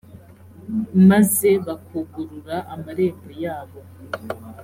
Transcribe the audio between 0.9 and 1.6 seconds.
maze